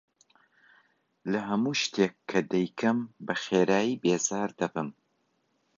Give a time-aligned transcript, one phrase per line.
[1.31, 4.89] لە هەموو شتێک کە دەیکەم بەخێرایی بێزار دەبم.